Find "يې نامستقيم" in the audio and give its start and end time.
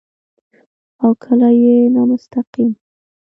1.61-2.71